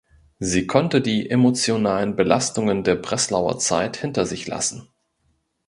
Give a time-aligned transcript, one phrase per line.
[0.39, 4.89] Sie konnte die emotionalen Belastungen der Breslauer Zeit hinter sich lassen.